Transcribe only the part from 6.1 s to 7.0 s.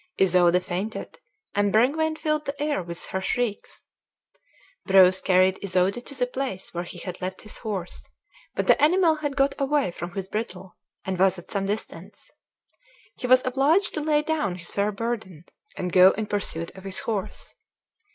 the place where he